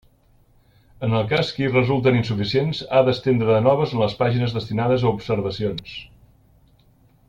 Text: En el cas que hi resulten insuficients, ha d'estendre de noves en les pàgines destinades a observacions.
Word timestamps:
En 1.07 1.11
el 1.19 1.27
cas 1.33 1.51
que 1.57 1.61
hi 1.65 1.69
resulten 1.73 2.17
insuficients, 2.21 2.81
ha 2.93 3.03
d'estendre 3.11 3.53
de 3.53 3.61
noves 3.69 3.93
en 3.97 4.01
les 4.05 4.19
pàgines 4.25 4.59
destinades 4.59 5.07
a 5.09 5.13
observacions. 5.19 5.97